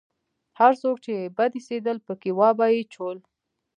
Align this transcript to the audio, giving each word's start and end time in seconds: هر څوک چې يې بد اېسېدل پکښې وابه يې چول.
هر 0.59 0.71
څوک 0.81 0.95
چې 1.05 1.11
يې 1.19 1.33
بد 1.37 1.51
اېسېدل 1.57 1.97
پکښې 2.05 2.31
وابه 2.39 2.65
يې 2.75 2.81
چول. 2.93 3.17